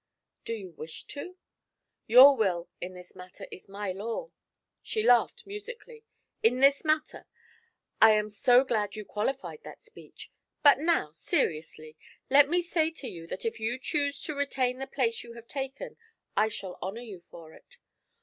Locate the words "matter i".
6.83-8.13